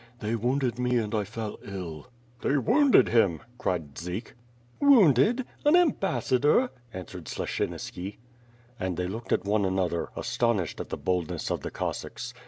"They 0.19 0.33
wounded 0.35 0.79
me 0.79 0.97
and 0.97 1.13
I 1.13 1.23
fell 1.25 1.59
ill.' 1.61 2.07
* 2.25 2.41
"They 2.41 2.57
wounded 2.57 3.09
him!" 3.09 3.41
cried 3.59 3.93
Dzik. 3.93 4.33
"Wounded? 4.79 5.45
An 5.63 5.75
ambassador," 5.75 6.71
answered 6.91 7.25
Sleshiniski. 7.27 8.17
And 8.79 8.97
they 8.97 9.05
looked 9.07 9.31
at 9.31 9.45
one 9.45 9.63
another, 9.63 10.09
astonished 10.15 10.81
at 10.81 10.89
the 10.89 10.97
boldness 10.97 11.51
of 11.51 11.59
the 11.59 11.69
Cossacks. 11.69 12.33